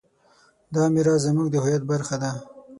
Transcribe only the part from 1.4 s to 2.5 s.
د هویت برخه ده.